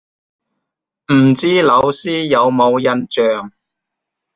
[1.13, 3.51] 唔知老師有冇印象